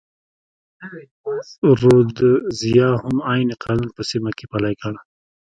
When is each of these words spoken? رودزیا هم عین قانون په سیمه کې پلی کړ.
رودزیا 1.81 2.91
هم 3.03 3.15
عین 3.29 3.49
قانون 3.63 3.89
په 3.97 4.01
سیمه 4.09 4.31
کې 4.37 4.45
پلی 4.51 4.73
کړ. 4.81 4.93